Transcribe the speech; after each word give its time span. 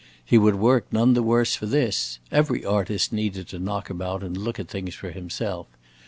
He 0.25 0.39
would 0.39 0.55
work 0.55 0.87
none 0.91 1.13
the 1.13 1.21
worse 1.21 1.55
for 1.55 1.67
this; 1.67 2.17
every 2.31 2.65
artist 2.65 3.13
needed 3.13 3.47
to 3.49 3.59
knock 3.59 3.87
about 3.91 4.23
and 4.23 4.35
look 4.35 4.59
at 4.59 4.67
things 4.67 4.95
for 4.95 5.11
himself. 5.11 5.67